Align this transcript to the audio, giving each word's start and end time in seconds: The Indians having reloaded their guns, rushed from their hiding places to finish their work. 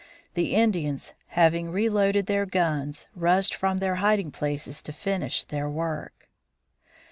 The 0.33 0.55
Indians 0.55 1.13
having 1.27 1.69
reloaded 1.71 2.25
their 2.25 2.47
guns, 2.47 3.05
rushed 3.15 3.53
from 3.53 3.77
their 3.77 3.97
hiding 3.97 4.31
places 4.31 4.81
to 4.81 4.91
finish 4.91 5.43
their 5.43 5.69
work. 5.69 6.27